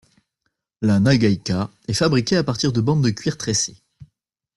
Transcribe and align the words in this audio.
La 0.81 0.99
nagaïka 0.99 1.69
est 1.87 1.93
fabriqué 1.93 2.35
à 2.35 2.43
partir 2.43 2.73
de 2.73 2.81
bandes 2.81 3.03
de 3.03 3.11
cuir 3.11 3.37
tressées. 3.37 3.83